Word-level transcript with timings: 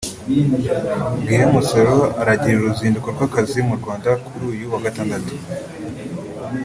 Guillaume 1.25 1.59
Soro 1.69 1.97
aragirira 2.21 2.61
uruzinduko 2.63 3.07
rw’akazi 3.15 3.59
mu 3.67 3.75
Rwanda 3.79 4.09
kuri 4.25 4.43
uyu 4.51 4.65
wa 4.71 4.79
Gatandatu 4.85 5.33